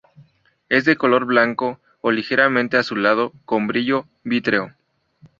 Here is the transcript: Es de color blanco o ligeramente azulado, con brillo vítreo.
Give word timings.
Es 0.67 0.83
de 0.85 0.95
color 0.95 1.25
blanco 1.25 1.79
o 2.01 2.09
ligeramente 2.09 2.75
azulado, 2.75 3.33
con 3.45 3.67
brillo 3.67 4.07
vítreo. 4.23 4.73